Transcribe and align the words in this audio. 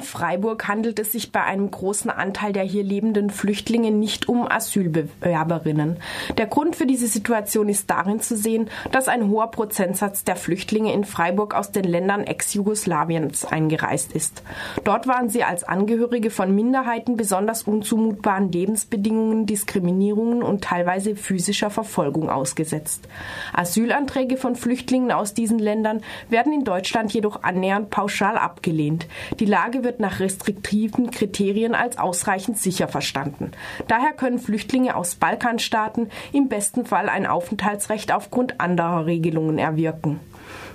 In 0.00 0.06
Freiburg 0.06 0.66
handelt 0.66 0.98
es 0.98 1.12
sich 1.12 1.30
bei 1.30 1.42
einem 1.42 1.70
großen 1.70 2.10
Anteil 2.10 2.54
der 2.54 2.62
hier 2.62 2.82
lebenden 2.82 3.28
Flüchtlinge 3.28 3.90
nicht 3.90 4.30
um 4.30 4.50
Asylbewerberinnen. 4.50 5.98
Der 6.38 6.46
Grund 6.46 6.74
für 6.74 6.86
diese 6.86 7.06
Situation 7.06 7.68
ist 7.68 7.90
darin 7.90 8.18
zu 8.18 8.34
sehen, 8.34 8.70
dass 8.92 9.08
ein 9.08 9.28
hoher 9.28 9.50
Prozentsatz 9.50 10.24
der 10.24 10.36
Flüchtlinge 10.36 10.94
in 10.94 11.04
Freiburg 11.04 11.54
aus 11.54 11.70
den 11.70 11.84
Ländern 11.84 12.24
Ex-Jugoslawiens 12.24 13.44
eingereist 13.44 14.14
ist. 14.14 14.42
Dort 14.84 15.06
waren 15.06 15.28
sie 15.28 15.44
als 15.44 15.64
Angehörige 15.64 16.30
von 16.30 16.54
Minderheiten 16.54 17.18
besonders 17.18 17.64
unzumutbaren 17.64 18.50
Lebensbedingungen, 18.50 19.44
Diskriminierungen 19.44 20.42
und 20.42 20.64
teilweise 20.64 21.14
physischer 21.14 21.68
Verfolgung 21.68 22.30
ausgesetzt. 22.30 23.06
Asylanträge 23.52 24.38
von 24.38 24.56
Flüchtlingen 24.56 25.12
aus 25.12 25.34
diesen 25.34 25.58
Ländern 25.58 26.00
werden 26.30 26.54
in 26.54 26.64
Deutschland 26.64 27.12
jedoch 27.12 27.42
annähernd 27.42 27.90
pauschal 27.90 28.38
abgelehnt. 28.38 29.06
Die 29.38 29.44
Lage 29.44 29.84
wird 29.84 29.89
nach 29.98 30.20
restriktiven 30.20 31.10
Kriterien 31.10 31.74
als 31.74 31.98
ausreichend 31.98 32.58
sicher 32.58 32.86
verstanden. 32.86 33.50
Daher 33.88 34.12
können 34.12 34.38
Flüchtlinge 34.38 34.94
aus 34.94 35.16
Balkanstaaten 35.16 36.10
im 36.32 36.48
besten 36.48 36.86
Fall 36.86 37.08
ein 37.08 37.26
Aufenthaltsrecht 37.26 38.12
aufgrund 38.12 38.60
anderer 38.60 39.06
Regelungen 39.06 39.58
erwirken. 39.58 40.20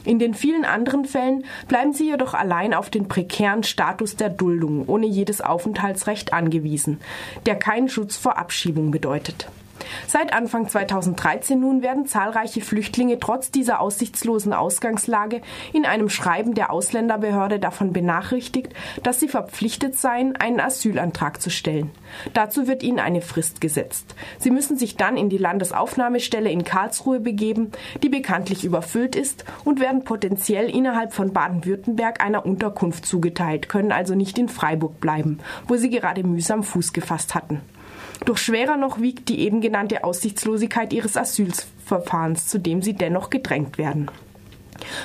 In 0.04 0.20
den 0.20 0.34
vielen 0.34 0.66
anderen 0.66 1.06
Fällen 1.06 1.46
bleiben 1.68 1.94
sie 1.94 2.10
jedoch 2.10 2.34
allein 2.34 2.74
auf 2.74 2.90
den 2.90 3.08
prekären 3.08 3.64
Status 3.64 4.16
der 4.16 4.30
Duldung 4.30 4.88
ohne 4.88 5.08
jedes 5.08 5.42
Aufenthaltsrecht 5.42 6.34
angewiesen, 6.34 7.00
der 7.46 7.56
keinen 7.56 7.90
Schutz 7.90 8.16
vor 8.16 8.38
Abschiebung 8.38 8.92
bedeutet. 8.92 9.48
Seit 10.08 10.34
Anfang 10.34 10.68
2013 10.68 11.60
nun 11.60 11.82
werden 11.82 12.06
zahlreiche 12.06 12.62
Flüchtlinge 12.62 13.20
trotz 13.20 13.52
dieser 13.52 13.80
aussichtslosen 13.80 14.54
Ausgangslage 14.54 15.42
in 15.74 15.86
einem 15.86 16.10
Schreiben 16.10 16.54
der 16.54 16.72
Ausländerbehörde 16.72 17.60
davon 17.60 17.94
benachrichtigt, 17.94 18.74
dass 19.04 19.20
sie 19.20 19.28
verpflichtet 19.28 19.98
seien, 19.98 20.36
einen 20.36 20.60
Asylantrag 20.60 21.42
zu 21.42 21.50
stellen. 21.50 21.92
Dazu 22.34 22.68
wird 22.68 22.84
ihnen 22.84 23.00
eine 23.00 23.22
Frist 23.22 23.62
gesetzt. 23.62 24.16
Sie 24.40 24.52
müssen 24.52 24.78
sich 24.78 24.96
dann 24.98 25.18
in 25.18 25.30
die 25.30 25.38
Landesaufnahmestelle 25.38 26.50
in 26.50 26.64
Karlsruhe 26.64 27.20
begeben, 27.20 27.72
die 28.04 28.10
bekanntlich 28.10 28.64
überfüllt 28.64 29.16
ist, 29.16 29.46
und 29.64 29.80
werden 29.80 30.04
potenziell 30.04 30.70
innerhalb 30.70 31.14
von 31.14 31.34
Baden-Württemberg 31.34 32.24
einer 32.24 32.46
Unterkunft 32.46 33.06
zugeteilt, 33.06 33.70
können 33.70 33.92
also 33.92 34.16
nicht 34.16 34.38
in 34.38 34.50
Freiburg 34.50 35.00
bleiben, 35.00 35.40
wo 35.68 35.76
sie 35.76 35.90
gerade 35.90 36.24
mühsam 36.24 36.64
Fuß 36.64 36.94
gefasst 36.94 37.36
hatten. 37.36 37.62
Doch 38.24 38.38
schwerer 38.38 38.78
noch 38.78 39.00
wiegt 39.02 39.30
die 39.30 39.40
eben 39.40 39.62
genannte 39.62 40.04
Aussichtslosigkeit 40.04 40.94
ihres 40.94 41.18
Asylverfahrens, 41.18 42.48
zu 42.48 42.60
dem 42.60 42.82
sie 42.82 42.94
dennoch 42.94 43.30
gedrängt 43.30 43.78
werden. 43.78 44.10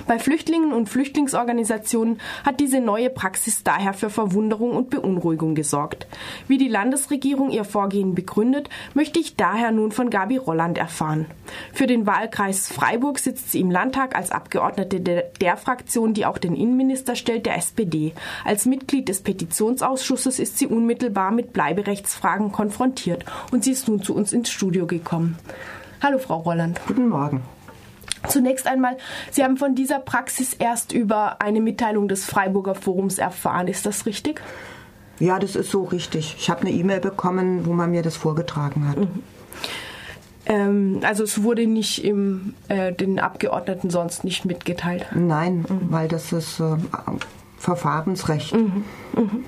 Bei 0.07 0.19
Flüchtlingen 0.19 0.73
und 0.73 0.89
Flüchtlingsorganisationen 0.89 2.21
hat 2.45 2.61
diese 2.61 2.81
neue 2.81 3.11
Praxis 3.11 3.63
daher 3.63 3.93
für 3.93 4.11
Verwunderung 4.11 4.73
und 4.73 4.91
Beunruhigung 4.91 5.55
gesorgt. 5.55 6.07
Wie 6.49 6.59
die 6.59 6.69
Landesregierung 6.69 7.51
ihr 7.51 7.65
Vorgehen 7.65 8.15
begründet, 8.15 8.69
möchte 8.95 9.19
ich 9.19 9.37
daher 9.37 9.71
nun 9.71 9.93
von 9.93 10.11
Gabi 10.11 10.37
Rolland 10.37 10.79
erfahren. 10.79 11.27
Für 11.73 11.87
den 11.87 12.07
Wahlkreis 12.07 12.69
Freiburg 12.69 13.19
sitzt 13.19 13.53
sie 13.53 13.61
im 13.61 13.71
Landtag 13.71 14.17
als 14.17 14.31
Abgeordnete 14.31 15.01
der, 15.01 15.23
der 15.41 15.57
Fraktion, 15.57 16.15
die 16.15 16.27
auch 16.27 16.39
den 16.39 16.55
Innenminister 16.55 17.15
stellt, 17.15 17.47
der 17.47 17.57
SPD. 17.57 18.13
Als 18.45 18.67
Mitglied 18.67 19.09
des 19.09 19.23
Petitionsausschusses 19.23 20.39
ist 20.39 20.59
sie 20.59 20.67
unmittelbar 20.67 21.31
mit 21.31 21.53
Bleiberechtsfragen 21.53 22.53
konfrontiert 22.53 23.25
und 23.53 23.65
sie 23.65 23.73
ist 23.73 23.89
nun 23.89 24.03
zu 24.03 24.15
uns 24.15 24.33
ins 24.33 24.51
Studio 24.51 24.87
gekommen. 24.87 25.39
Hallo, 26.03 26.19
Frau 26.19 26.39
Rolland. 26.39 26.81
Guten 26.87 27.09
Morgen. 27.09 27.43
Zunächst 28.29 28.67
einmal, 28.67 28.97
Sie 29.31 29.43
haben 29.43 29.57
von 29.57 29.75
dieser 29.75 29.99
Praxis 29.99 30.55
erst 30.55 30.93
über 30.93 31.41
eine 31.41 31.61
Mitteilung 31.61 32.09
des 32.09 32.25
Freiburger 32.25 32.75
Forums 32.75 33.19
erfahren. 33.19 33.69
Ist 33.69 33.87
das 33.87 34.07
richtig? 34.07 34.41
Ja, 35.19 35.39
das 35.39 35.57
ist 35.57 35.71
so 35.71 35.85
richtig. 35.85 36.37
Ich 36.39 36.51
habe 36.51 36.63
eine 36.63 36.71
E-Mail 36.71 37.01
bekommen, 37.01 37.67
wo 37.67 37.73
man 37.73 37.91
mir 37.91 38.03
das 38.03 38.17
vorgetragen 38.17 38.89
hat. 38.89 38.99
Mhm. 38.99 39.23
Ähm, 40.47 41.01
also 41.03 41.23
es 41.25 41.43
wurde 41.43 41.67
nicht 41.67 42.05
im, 42.05 42.55
äh, 42.69 42.93
den 42.93 43.21
Abgeordneten 43.21 43.91
sonst 43.91 44.25
nicht 44.25 44.45
mitgeteilt? 44.45 45.07
Nein, 45.15 45.67
mhm. 45.69 45.91
weil 45.91 46.09
das 46.09 46.33
ist 46.33 46.61
äh, 46.61 46.77
Verfahrensrecht. 47.59 48.55
Mhm. 48.55 48.85
mhm. 49.15 49.45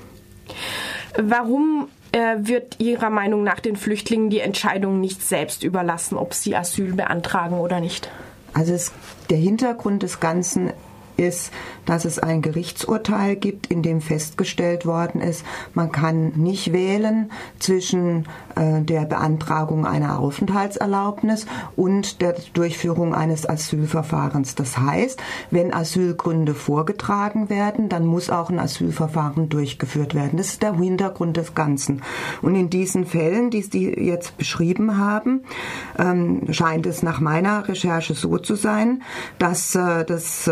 Warum 1.19 1.89
äh, 2.11 2.37
wird 2.39 2.79
Ihrer 2.79 3.09
Meinung 3.09 3.43
nach 3.43 3.59
den 3.59 3.75
Flüchtlingen 3.75 4.29
die 4.29 4.39
Entscheidung 4.39 4.99
nicht 4.99 5.21
selbst 5.21 5.63
überlassen, 5.63 6.17
ob 6.17 6.33
sie 6.33 6.55
Asyl 6.55 6.93
beantragen 6.93 7.59
oder 7.59 7.79
nicht? 7.79 8.09
Also 8.53 8.73
es, 8.73 8.91
der 9.29 9.37
Hintergrund 9.37 10.03
des 10.03 10.19
Ganzen 10.19 10.71
ist, 11.17 11.51
dass 11.85 12.05
es 12.05 12.19
ein 12.19 12.41
Gerichtsurteil 12.41 13.35
gibt, 13.35 13.67
in 13.67 13.81
dem 13.81 14.01
festgestellt 14.01 14.85
worden 14.85 15.21
ist, 15.21 15.45
man 15.73 15.91
kann 15.91 16.33
nicht 16.35 16.73
wählen 16.73 17.31
zwischen 17.59 18.25
äh, 18.55 18.81
der 18.81 19.01
Beantragung 19.01 19.85
einer 19.85 20.19
Aufenthaltserlaubnis 20.19 21.45
und 21.75 22.21
der 22.21 22.35
Durchführung 22.53 23.13
eines 23.13 23.47
Asylverfahrens. 23.47 24.55
Das 24.55 24.77
heißt, 24.77 25.21
wenn 25.51 25.73
Asylgründe 25.73 26.53
vorgetragen 26.53 27.49
werden, 27.49 27.89
dann 27.89 28.05
muss 28.05 28.29
auch 28.29 28.49
ein 28.49 28.59
Asylverfahren 28.59 29.49
durchgeführt 29.49 30.15
werden. 30.15 30.37
Das 30.37 30.47
ist 30.47 30.63
der 30.63 30.75
Hintergrund 30.75 31.37
des 31.37 31.55
Ganzen. 31.55 32.01
Und 32.41 32.55
in 32.55 32.69
diesen 32.69 33.05
Fällen, 33.05 33.49
die 33.49 33.61
Sie 33.61 33.89
jetzt 33.89 34.37
beschrieben 34.37 34.97
haben, 34.97 35.43
ähm, 35.97 36.41
scheint 36.51 36.85
es 36.85 37.03
nach 37.03 37.19
meiner 37.19 37.67
Recherche 37.67 38.13
so 38.13 38.37
zu 38.37 38.55
sein, 38.55 39.03
dass 39.39 39.75
äh, 39.75 40.05
das 40.05 40.47
äh, 40.47 40.51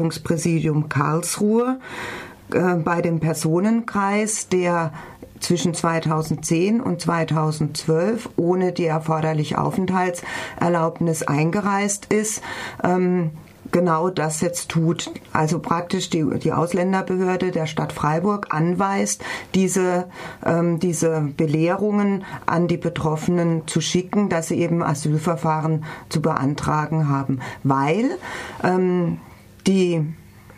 Regierungspräsidium 0.00 0.88
Karlsruhe 0.88 1.78
äh, 2.52 2.74
bei 2.76 3.02
dem 3.02 3.20
Personenkreis, 3.20 4.48
der 4.48 4.92
zwischen 5.40 5.74
2010 5.74 6.80
und 6.80 7.00
2012 7.00 8.30
ohne 8.36 8.72
die 8.72 8.86
erforderliche 8.86 9.58
Aufenthaltserlaubnis 9.58 11.22
eingereist 11.22 12.12
ist, 12.12 12.42
ähm, 12.82 13.30
genau 13.72 14.10
das 14.10 14.40
jetzt 14.40 14.68
tut. 14.68 15.10
Also 15.32 15.58
praktisch 15.60 16.10
die, 16.10 16.26
die 16.38 16.52
Ausländerbehörde 16.52 17.50
der 17.52 17.66
Stadt 17.66 17.92
Freiburg 17.92 18.48
anweist, 18.50 19.22
diese, 19.54 20.08
ähm, 20.44 20.78
diese 20.78 21.28
Belehrungen 21.36 22.24
an 22.46 22.68
die 22.68 22.76
Betroffenen 22.76 23.66
zu 23.66 23.80
schicken, 23.80 24.28
dass 24.28 24.48
sie 24.48 24.58
eben 24.58 24.82
Asylverfahren 24.82 25.84
zu 26.08 26.20
beantragen 26.20 27.08
haben. 27.08 27.40
Weil 27.62 28.18
ähm, 28.62 29.18
die 29.66 30.04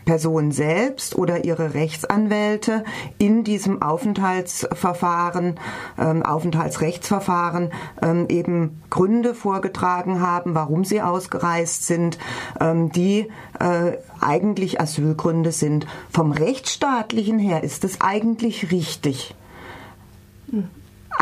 Person 0.04 0.50
selbst 0.50 1.14
oder 1.14 1.44
ihre 1.44 1.74
Rechtsanwälte 1.74 2.84
in 3.18 3.44
diesem 3.44 3.82
Aufenthaltsverfahren, 3.82 5.58
ähm, 5.98 6.22
Aufenthaltsrechtsverfahren 6.24 7.72
ähm, 8.02 8.26
eben 8.28 8.82
Gründe 8.90 9.34
vorgetragen 9.34 10.20
haben, 10.20 10.54
warum 10.54 10.84
sie 10.84 11.00
ausgereist 11.00 11.86
sind, 11.86 12.18
ähm, 12.60 12.90
die 12.90 13.28
äh, 13.58 13.98
eigentlich 14.20 14.80
Asylgründe 14.80 15.52
sind. 15.52 15.86
Vom 16.10 16.32
rechtsstaatlichen 16.32 17.38
her 17.38 17.62
ist 17.62 17.84
es 17.84 18.00
eigentlich 18.00 18.72
richtig. 18.72 19.34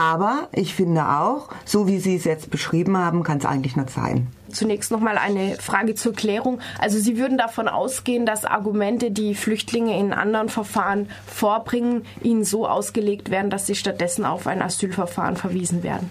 Aber 0.01 0.49
ich 0.53 0.75
finde 0.75 1.07
auch, 1.07 1.51
so 1.67 1.87
wie 1.87 1.99
Sie 1.99 2.17
es 2.17 2.25
jetzt 2.25 2.51
beschrieben 2.51 2.97
haben, 2.97 3.23
kann 3.23 3.37
es 3.37 3.45
eigentlich 3.45 3.77
nicht 3.77 3.91
sein. 3.91 4.29
Zunächst 4.51 4.91
noch 4.91 4.99
mal 4.99 5.19
eine 5.19 5.57
Frage 5.57 5.95
zur 5.95 6.15
Klärung. 6.15 6.61
Also 6.79 6.99
Sie 6.99 7.19
würden 7.19 7.37
davon 7.37 7.69
ausgehen, 7.69 8.25
dass 8.25 8.47
Argumente, 8.47 9.11
die 9.11 9.35
Flüchtlinge 9.35 9.99
in 9.99 10.15
anderen 10.15 10.49
Verfahren 10.49 11.11
vorbringen, 11.27 12.07
ihnen 12.23 12.45
so 12.45 12.67
ausgelegt 12.67 13.31
werden, 13.31 13.51
dass 13.51 13.67
sie 13.67 13.75
stattdessen 13.75 14.25
auf 14.25 14.47
ein 14.47 14.63
Asylverfahren 14.63 15.37
verwiesen 15.37 15.83
werden. 15.83 16.11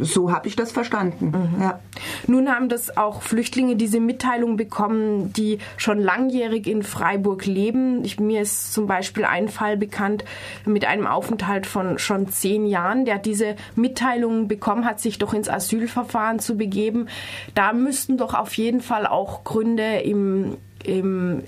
So 0.00 0.32
habe 0.32 0.48
ich 0.48 0.56
das 0.56 0.72
verstanden. 0.72 1.26
Mhm. 1.26 1.62
Ja. 1.62 1.80
Nun 2.26 2.48
haben 2.48 2.68
das 2.68 2.96
auch 2.96 3.22
Flüchtlinge 3.22 3.76
diese 3.76 4.00
Mitteilung 4.00 4.56
bekommen, 4.56 5.32
die 5.32 5.58
schon 5.76 6.00
langjährig 6.00 6.66
in 6.66 6.82
Freiburg 6.82 7.46
leben. 7.46 8.04
Ich, 8.04 8.18
mir 8.18 8.42
ist 8.42 8.72
zum 8.72 8.86
Beispiel 8.86 9.24
ein 9.24 9.48
Fall 9.48 9.76
bekannt 9.76 10.24
mit 10.64 10.84
einem 10.84 11.06
Aufenthalt 11.06 11.66
von 11.66 11.98
schon 11.98 12.28
zehn 12.28 12.66
Jahren, 12.66 13.04
der 13.04 13.18
diese 13.18 13.56
Mitteilung 13.76 14.48
bekommen 14.48 14.84
hat, 14.84 15.00
sich 15.00 15.18
doch 15.18 15.34
ins 15.34 15.48
Asylverfahren 15.48 16.38
zu 16.38 16.56
begeben. 16.56 17.08
Da 17.54 17.72
müssten 17.72 18.16
doch 18.16 18.34
auf 18.34 18.54
jeden 18.54 18.80
Fall 18.80 19.06
auch 19.06 19.44
Gründe 19.44 20.00
im, 20.00 20.56
im 20.84 21.44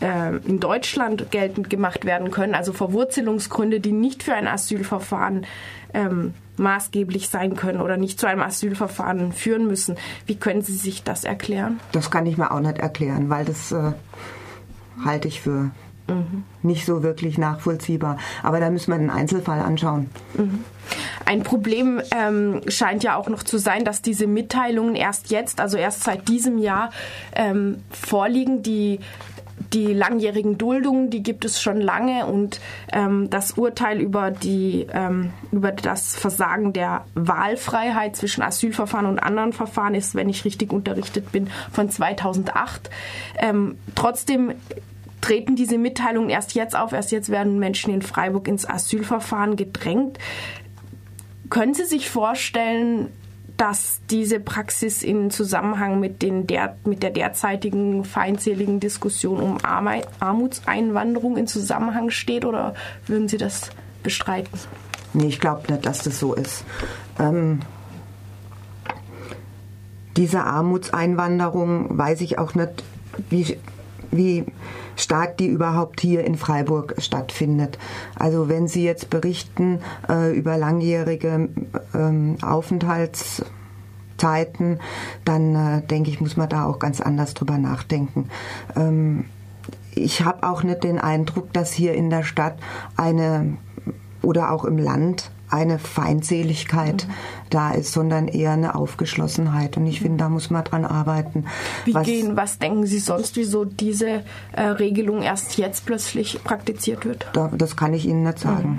äh, 0.00 0.36
in 0.46 0.60
Deutschland 0.60 1.30
geltend 1.30 1.70
gemacht 1.70 2.04
werden 2.04 2.30
können, 2.30 2.54
also 2.54 2.72
Verwurzelungsgründe, 2.72 3.80
die 3.80 3.92
nicht 3.92 4.22
für 4.22 4.34
ein 4.34 4.46
Asylverfahren 4.46 5.46
ähm, 5.94 6.34
maßgeblich 6.58 7.28
sein 7.28 7.56
können 7.56 7.80
oder 7.80 7.96
nicht 7.96 8.20
zu 8.20 8.26
einem 8.26 8.42
Asylverfahren 8.42 9.32
führen 9.32 9.66
müssen. 9.66 9.96
Wie 10.26 10.36
können 10.36 10.62
Sie 10.62 10.74
sich 10.74 11.02
das 11.02 11.24
erklären? 11.24 11.80
Das 11.92 12.10
kann 12.10 12.26
ich 12.26 12.36
mir 12.36 12.50
auch 12.50 12.60
nicht 12.60 12.78
erklären, 12.78 13.30
weil 13.30 13.44
das 13.44 13.72
äh, 13.72 13.92
halte 15.04 15.28
ich 15.28 15.40
für 15.40 15.70
mhm. 16.08 16.44
nicht 16.62 16.84
so 16.84 17.02
wirklich 17.02 17.38
nachvollziehbar. 17.38 18.18
Aber 18.42 18.60
da 18.60 18.70
müssen 18.70 18.92
wir 18.92 18.98
den 18.98 19.10
Einzelfall 19.10 19.60
anschauen. 19.60 20.10
Mhm. 20.34 20.64
Ein 21.24 21.42
Problem 21.42 22.00
ähm, 22.16 22.62
scheint 22.68 23.04
ja 23.04 23.16
auch 23.16 23.28
noch 23.28 23.42
zu 23.42 23.58
sein, 23.58 23.84
dass 23.84 24.00
diese 24.00 24.26
Mitteilungen 24.26 24.94
erst 24.94 25.30
jetzt, 25.30 25.60
also 25.60 25.76
erst 25.76 26.04
seit 26.04 26.28
diesem 26.28 26.58
Jahr 26.58 26.90
ähm, 27.34 27.82
vorliegen. 27.90 28.62
Die 28.62 29.00
die 29.72 29.92
langjährigen 29.92 30.58
Duldungen, 30.58 31.10
die 31.10 31.22
gibt 31.22 31.44
es 31.44 31.60
schon 31.60 31.80
lange 31.80 32.26
und 32.26 32.60
ähm, 32.92 33.28
das 33.30 33.52
Urteil 33.52 34.00
über 34.00 34.30
die 34.30 34.86
ähm, 34.92 35.30
über 35.52 35.72
das 35.72 36.16
Versagen 36.16 36.72
der 36.72 37.04
Wahlfreiheit 37.14 38.16
zwischen 38.16 38.42
Asylverfahren 38.42 39.06
und 39.06 39.18
anderen 39.18 39.52
Verfahren 39.52 39.94
ist, 39.94 40.14
wenn 40.14 40.28
ich 40.28 40.44
richtig 40.44 40.72
unterrichtet 40.72 41.32
bin, 41.32 41.48
von 41.70 41.90
2008. 41.90 42.90
Ähm, 43.38 43.78
trotzdem 43.94 44.52
treten 45.20 45.56
diese 45.56 45.78
Mitteilungen 45.78 46.30
erst 46.30 46.54
jetzt 46.54 46.76
auf. 46.76 46.92
Erst 46.92 47.12
jetzt 47.12 47.28
werden 47.28 47.58
Menschen 47.58 47.92
in 47.92 48.02
Freiburg 48.02 48.48
ins 48.48 48.68
Asylverfahren 48.68 49.56
gedrängt. 49.56 50.18
Können 51.50 51.74
Sie 51.74 51.84
sich 51.84 52.08
vorstellen, 52.08 53.08
dass 53.58 54.00
diese 54.08 54.38
Praxis 54.38 55.02
in 55.02 55.30
Zusammenhang 55.30 55.98
mit, 56.00 56.22
den 56.22 56.46
der, 56.46 56.76
mit 56.84 57.02
der 57.02 57.10
derzeitigen 57.10 58.04
feindseligen 58.04 58.80
Diskussion 58.80 59.40
um 59.40 59.58
Armutseinwanderung 60.20 61.36
in 61.36 61.48
Zusammenhang 61.48 62.10
steht 62.10 62.44
oder 62.44 62.74
würden 63.06 63.28
Sie 63.28 63.36
das 63.36 63.70
bestreiten? 64.02 64.56
Nee, 65.12 65.26
ich 65.26 65.40
glaube 65.40 65.70
nicht, 65.72 65.84
dass 65.84 66.04
das 66.04 66.20
so 66.20 66.34
ist. 66.34 66.64
Ähm, 67.18 67.60
diese 70.16 70.44
Armutseinwanderung 70.44 71.98
weiß 71.98 72.20
ich 72.20 72.38
auch 72.38 72.54
nicht, 72.54 72.84
wie, 73.28 73.58
wie 74.10 74.44
stark 74.96 75.36
die 75.36 75.46
überhaupt 75.46 76.00
hier 76.00 76.24
in 76.24 76.36
Freiburg 76.36 76.94
stattfindet. 76.98 77.78
Also 78.14 78.48
wenn 78.48 78.68
Sie 78.68 78.84
jetzt 78.84 79.10
berichten 79.10 79.80
äh, 80.08 80.36
über 80.36 80.56
langjährige 80.56 81.48
ähm, 81.94 82.36
Aufenthalts 82.42 83.44
dann 85.24 85.54
äh, 85.54 85.82
denke 85.86 86.10
ich, 86.10 86.20
muss 86.20 86.36
man 86.36 86.48
da 86.48 86.64
auch 86.64 86.80
ganz 86.80 87.00
anders 87.00 87.34
drüber 87.34 87.56
nachdenken. 87.56 88.28
Ähm, 88.74 89.26
ich 89.94 90.24
habe 90.24 90.46
auch 90.48 90.62
nicht 90.62 90.84
den 90.84 90.98
Eindruck, 90.98 91.52
dass 91.52 91.72
hier 91.72 91.94
in 91.94 92.10
der 92.10 92.24
Stadt 92.24 92.58
eine 92.96 93.56
oder 94.22 94.52
auch 94.52 94.64
im 94.64 94.78
Land 94.78 95.30
eine 95.50 95.78
Feindseligkeit 95.78 97.06
mhm. 97.06 97.12
da 97.50 97.72
ist, 97.72 97.92
sondern 97.92 98.28
eher 98.28 98.52
eine 98.52 98.74
Aufgeschlossenheit. 98.74 99.76
Und 99.76 99.86
ich 99.86 100.00
finde, 100.00 100.18
da 100.18 100.28
muss 100.28 100.50
man 100.50 100.64
dran 100.64 100.84
arbeiten. 100.84 101.46
Wie 101.84 101.94
was, 101.94 102.06
gehen, 102.06 102.36
was 102.36 102.58
denken 102.58 102.86
Sie 102.86 102.98
sonst, 102.98 103.36
wieso 103.36 103.64
diese 103.64 104.24
äh, 104.52 104.62
Regelung 104.62 105.22
erst 105.22 105.56
jetzt 105.58 105.86
plötzlich 105.86 106.42
praktiziert 106.44 107.04
wird? 107.04 107.26
Da, 107.32 107.50
das 107.52 107.76
kann 107.76 107.94
ich 107.94 108.06
Ihnen 108.06 108.22
nicht 108.22 108.38
sagen. 108.38 108.70
Mhm. 108.70 108.78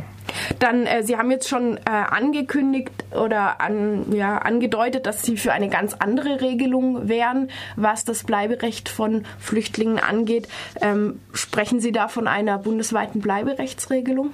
Dann, 0.59 0.85
äh, 0.85 1.03
Sie 1.03 1.17
haben 1.17 1.31
jetzt 1.31 1.47
schon 1.47 1.77
äh, 1.77 1.81
angekündigt 1.89 2.91
oder 3.11 3.61
an, 3.61 4.11
ja, 4.13 4.37
angedeutet, 4.37 5.05
dass 5.05 5.23
Sie 5.23 5.37
für 5.37 5.51
eine 5.51 5.69
ganz 5.69 5.95
andere 5.97 6.41
Regelung 6.41 7.07
wären, 7.07 7.49
was 7.75 8.05
das 8.05 8.23
Bleiberecht 8.23 8.89
von 8.89 9.25
Flüchtlingen 9.39 9.99
angeht. 9.99 10.47
Ähm, 10.81 11.19
sprechen 11.33 11.79
Sie 11.79 11.91
da 11.91 12.07
von 12.07 12.27
einer 12.27 12.57
bundesweiten 12.57 13.21
Bleiberechtsregelung? 13.21 14.31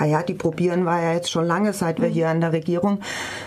Ah 0.00 0.06
ja, 0.06 0.22
die 0.22 0.34
probieren 0.34 0.84
wir 0.84 1.00
ja 1.00 1.12
jetzt 1.12 1.30
schon 1.30 1.44
lange, 1.44 1.72
seit 1.72 2.00
wir 2.00 2.08
hier 2.08 2.28
an 2.28 2.40
der 2.40 2.52
Regierung 2.52 3.00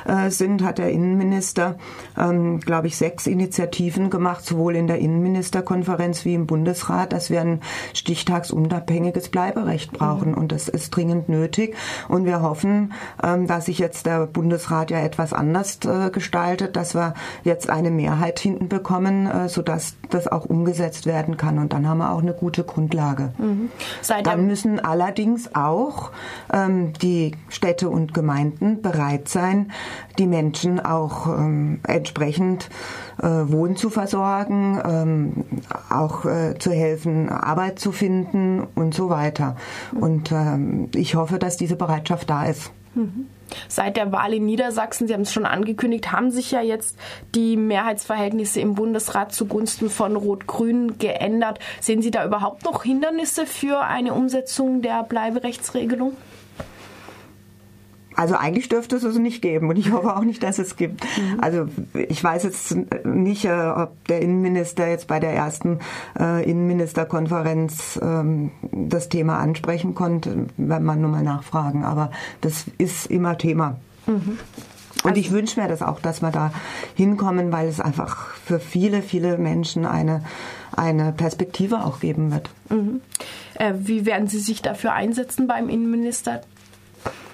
äh, 0.06 0.30
sind, 0.30 0.64
hat 0.64 0.78
der 0.78 0.92
Innenminister, 0.92 1.76
ähm, 2.18 2.60
glaube 2.60 2.88
ich, 2.88 2.98
sechs 2.98 3.26
Initiativen 3.26 4.10
gemacht, 4.10 4.46
sowohl 4.46 4.76
in 4.76 4.88
der 4.88 5.00
Innenministerkonferenz 5.00 6.26
wie 6.26 6.36
im 6.36 6.46
Bundesrat, 6.46 7.12
dass 7.12 7.30
wir 7.30 7.42
ein 7.42 7.62
stichtagsunabhängiges 7.94 9.30
Bleiberecht 9.30 9.92
brauchen. 9.94 10.32
Mhm. 10.32 10.38
Und 10.38 10.52
das 10.52 10.70
ist 10.70 10.96
dringend 10.96 11.28
nötig. 11.28 11.76
Und 12.08 12.26
wir 12.26 12.42
hoffen, 12.42 12.94
ähm, 13.24 13.48
dass 13.48 13.66
sich 13.66 13.80
jetzt 13.80 14.06
der 14.06 14.28
Bundesrat 14.28 14.92
ja 14.92 15.00
etwas 15.00 15.34
anders 15.34 15.80
äh, 15.86 16.12
gestaltet, 16.12 16.76
dass 16.76 16.94
wir 16.94 17.16
jetzt 17.44 17.70
eine 17.70 17.90
Mehrheit 17.90 18.40
hinten 18.40 18.70
bekommen, 18.70 19.26
äh, 19.26 19.50
sodass 19.50 19.96
das 20.12 20.28
auch 20.28 20.46
umgesetzt 20.46 21.08
werden 21.08 21.38
kann. 21.38 21.58
Und 21.58 21.74
dann 21.74 21.88
haben 21.88 21.98
wir 21.98 22.12
auch 22.12 22.22
eine 22.22 22.34
gute 22.34 22.64
Grundlage. 22.64 23.34
Mhm. 23.40 23.72
Dann 24.24 24.46
müssen 24.46 24.80
allerdings 24.80 25.56
auch 25.56 26.12
die 26.52 27.36
Städte 27.50 27.90
und 27.90 28.14
Gemeinden 28.14 28.82
bereit 28.82 29.30
sein, 29.30 29.72
die 30.18 30.28
Menschen 30.28 30.80
auch 30.80 31.28
ähm, 31.28 31.80
entsprechend 31.88 32.70
äh, 33.22 33.28
Wohnen 33.28 33.76
zu 33.76 33.90
versorgen, 33.90 34.82
ähm, 34.86 35.46
auch 35.90 36.26
äh, 36.26 36.58
zu 36.58 36.72
helfen, 36.72 37.30
Arbeit 37.30 37.80
zu 37.80 37.92
finden 37.92 38.68
und 38.76 38.94
so 38.94 39.10
weiter. 39.10 39.56
Und 40.00 40.32
ähm, 40.32 40.90
ich 40.94 41.16
hoffe, 41.16 41.40
dass 41.40 41.58
diese 41.58 41.76
Bereitschaft 41.76 42.30
da 42.30 42.46
ist. 42.46 42.72
Seit 43.68 43.98
der 43.98 44.12
Wahl 44.12 44.34
in 44.34 44.46
Niedersachsen, 44.46 45.08
Sie 45.08 45.14
haben 45.14 45.22
es 45.22 45.34
schon 45.34 45.46
angekündigt, 45.46 46.12
haben 46.12 46.32
sich 46.32 46.52
ja 46.52 46.62
jetzt 46.62 46.98
die 47.36 47.58
Mehrheitsverhältnisse 47.58 48.60
im 48.60 48.76
Bundesrat 48.76 49.34
zugunsten 49.34 49.90
von 49.90 50.16
Rot-Grün 50.16 50.98
geändert. 50.98 51.60
Sehen 51.80 52.02
Sie 52.02 52.12
da 52.12 52.26
überhaupt 52.26 52.64
noch 52.66 52.84
Hindernisse 52.84 53.46
für 53.46 53.82
eine 53.82 54.14
Umsetzung 54.14 54.82
der 54.82 55.04
Bleiberechtsregelung? 55.04 56.16
Also 58.16 58.36
eigentlich 58.36 58.70
dürfte 58.70 58.96
es 58.96 59.04
es 59.04 59.18
nicht 59.18 59.42
geben 59.42 59.70
und 59.70 59.78
ich 59.78 59.92
hoffe 59.92 60.16
auch 60.16 60.24
nicht, 60.24 60.44
dass 60.44 60.60
es 60.60 60.76
gibt. 60.76 61.04
Mhm. 61.04 61.40
Also 61.42 61.68
ich 61.94 62.24
weiß 62.24 62.44
jetzt 62.44 62.76
nicht, 63.06 63.46
äh, 63.46 63.72
ob 63.76 64.08
der 64.08 64.22
Innenminister 64.22 64.88
jetzt 64.88 65.08
bei 65.08 65.20
der 65.20 65.34
ersten 65.34 65.80
äh, 66.20 66.50
Innenministerkonferenz 66.50 68.00
ähm, 68.02 68.52
das 68.72 69.10
Thema 69.10 69.40
ansprechen 69.40 69.96
konnte, 69.96 70.48
wenn 70.58 70.84
man 70.84 71.02
nur 71.02 71.12
mal 71.12 71.24
nachfragen. 71.24 71.84
Aber 71.84 72.12
das 72.42 72.66
ist 72.78 73.08
immer 73.08 73.38
Thema. 73.38 73.78
Mhm. 74.06 74.38
Und 75.04 75.10
also 75.10 75.20
ich 75.20 75.32
wünsche 75.32 75.60
mir 75.60 75.68
das 75.68 75.82
auch, 75.82 76.00
dass 76.00 76.22
wir 76.22 76.32
da 76.32 76.54
hinkommen, 76.96 77.52
weil 77.52 77.68
es 77.68 77.82
einfach 77.82 78.28
für 78.46 78.60
viele, 78.60 79.02
viele 79.02 79.38
Menschen 79.38 79.86
eine, 79.86 80.24
eine 80.72 81.12
Perspektive 81.12 81.84
auch 81.84 82.00
geben 82.00 82.32
wird. 82.32 82.50
Mhm. 82.70 83.02
Äh, 83.56 83.74
wie 83.76 84.06
werden 84.06 84.28
Sie 84.28 84.40
sich 84.40 84.62
dafür 84.62 84.94
einsetzen 84.94 85.48
beim 85.48 85.68
Innenminister, 85.68 86.42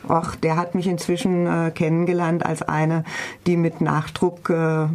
ach, 0.09 0.35
der 0.35 0.55
hat 0.55 0.75
mich 0.75 0.87
inzwischen 0.87 1.47
äh, 1.47 1.71
kennengelernt 1.71 2.45
als 2.45 2.61
eine, 2.61 3.03
die 3.47 3.57
mit 3.57 3.81
Nachdruck 3.81 4.49
äh, 4.49 4.87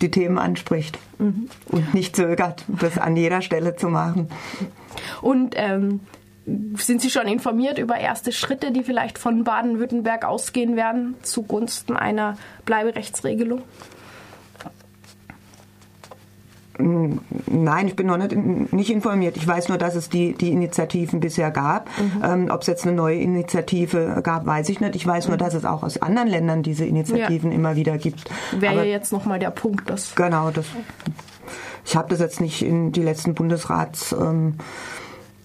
die 0.00 0.10
Themen 0.10 0.38
anspricht 0.38 0.98
mhm. 1.18 1.48
und 1.66 1.94
nicht 1.94 2.16
zögert, 2.16 2.64
das 2.68 2.98
an 2.98 3.16
jeder 3.16 3.42
Stelle 3.42 3.76
zu 3.76 3.88
machen. 3.88 4.28
Und 5.22 5.54
ähm, 5.56 6.00
sind 6.74 7.00
Sie 7.00 7.10
schon 7.10 7.26
informiert 7.26 7.78
über 7.78 7.96
erste 7.96 8.30
Schritte, 8.30 8.70
die 8.70 8.82
vielleicht 8.82 9.18
von 9.18 9.42
Baden-Württemberg 9.44 10.24
ausgehen 10.24 10.76
werden 10.76 11.14
zugunsten 11.22 11.96
einer 11.96 12.36
Bleiberechtsregelung? 12.64 13.62
Nein, 16.78 17.88
ich 17.88 17.96
bin 17.96 18.06
noch 18.06 18.18
nicht, 18.18 18.36
nicht 18.72 18.90
informiert. 18.90 19.36
Ich 19.36 19.46
weiß 19.46 19.68
nur, 19.68 19.78
dass 19.78 19.94
es 19.94 20.08
die, 20.08 20.34
die 20.34 20.50
Initiativen 20.50 21.20
bisher 21.20 21.50
gab. 21.50 21.88
Mhm. 21.98 22.22
Ähm, 22.22 22.48
Ob 22.50 22.60
es 22.62 22.66
jetzt 22.66 22.86
eine 22.86 22.94
neue 22.94 23.16
Initiative 23.16 24.20
gab, 24.22 24.46
weiß 24.46 24.68
ich 24.68 24.80
nicht. 24.80 24.94
Ich 24.94 25.06
weiß 25.06 25.28
nur, 25.28 25.36
dass 25.36 25.54
es 25.54 25.64
auch 25.64 25.82
aus 25.82 26.02
anderen 26.02 26.28
Ländern 26.28 26.62
diese 26.62 26.84
Initiativen 26.84 27.50
ja. 27.50 27.56
immer 27.56 27.76
wieder 27.76 27.96
gibt. 27.98 28.30
Wäre 28.52 28.76
ja 28.76 28.84
jetzt 28.84 29.12
nochmal 29.12 29.38
der 29.38 29.50
Punkt. 29.50 29.88
Dass 29.88 30.14
genau, 30.14 30.50
das, 30.50 30.66
ich 31.84 31.96
habe 31.96 32.08
das 32.10 32.20
jetzt 32.20 32.40
nicht 32.40 32.62
in 32.62 32.92
die 32.92 33.02
letzten 33.02 33.34
Bundesratstermine 33.34 34.56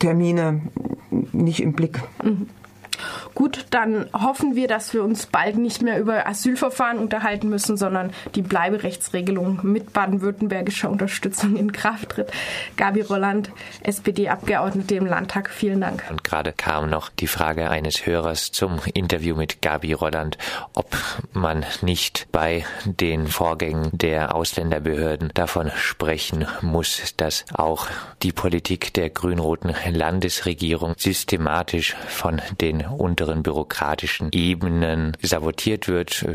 ähm, 0.01 1.27
nicht 1.31 1.61
im 1.61 1.73
Blick. 1.73 2.01
Mhm. 2.23 2.47
Gut, 3.41 3.65
dann 3.71 4.05
hoffen 4.13 4.55
wir, 4.55 4.67
dass 4.67 4.93
wir 4.93 5.03
uns 5.03 5.25
bald 5.25 5.57
nicht 5.57 5.81
mehr 5.81 5.99
über 5.99 6.27
Asylverfahren 6.27 6.99
unterhalten 6.99 7.49
müssen, 7.49 7.75
sondern 7.75 8.13
die 8.35 8.43
Bleiberechtsregelung 8.43 9.61
mit 9.63 9.93
baden-württembergischer 9.93 10.91
Unterstützung 10.91 11.55
in 11.55 11.71
Kraft 11.71 12.09
tritt. 12.09 12.31
Gabi 12.77 13.01
Rolland, 13.01 13.49
SPD-Abgeordnete 13.81 14.93
im 14.93 15.07
Landtag, 15.07 15.49
vielen 15.49 15.81
Dank. 15.81 16.03
Und 16.11 16.23
gerade 16.23 16.53
kam 16.53 16.91
noch 16.91 17.09
die 17.09 17.25
Frage 17.25 17.71
eines 17.71 18.05
Hörers 18.05 18.51
zum 18.51 18.79
Interview 18.93 19.35
mit 19.35 19.63
Gabi 19.63 19.93
Rolland, 19.93 20.37
ob 20.75 20.95
man 21.33 21.65
nicht 21.81 22.27
bei 22.31 22.63
den 22.85 23.25
Vorgängen 23.25 23.89
der 23.91 24.35
Ausländerbehörden 24.35 25.31
davon 25.33 25.71
sprechen 25.75 26.45
muss, 26.61 27.15
dass 27.17 27.45
auch 27.55 27.87
die 28.21 28.33
Politik 28.33 28.93
der 28.93 29.09
grün-roten 29.09 29.73
Landesregierung 29.89 30.93
systematisch 30.95 31.95
von 32.07 32.39
den 32.59 32.85
unteren 32.85 33.30
bürokratischen 33.35 34.29
Ebenen 34.31 35.17
sabotiert 35.21 35.87
wird. 35.87 36.25